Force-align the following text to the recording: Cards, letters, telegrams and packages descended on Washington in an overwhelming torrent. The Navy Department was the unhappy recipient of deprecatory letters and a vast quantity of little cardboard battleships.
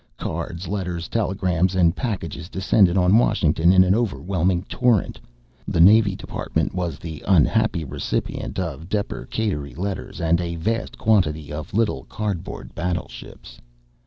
Cards, 0.17 0.67
letters, 0.67 1.07
telegrams 1.07 1.75
and 1.75 1.95
packages 1.95 2.49
descended 2.49 2.97
on 2.97 3.19
Washington 3.19 3.71
in 3.71 3.83
an 3.83 3.93
overwhelming 3.93 4.63
torrent. 4.63 5.19
The 5.67 5.79
Navy 5.79 6.15
Department 6.15 6.73
was 6.73 6.97
the 6.97 7.23
unhappy 7.27 7.85
recipient 7.85 8.57
of 8.57 8.89
deprecatory 8.89 9.75
letters 9.75 10.19
and 10.19 10.41
a 10.41 10.55
vast 10.55 10.97
quantity 10.97 11.53
of 11.53 11.75
little 11.75 12.05
cardboard 12.05 12.73
battleships. 12.73 13.59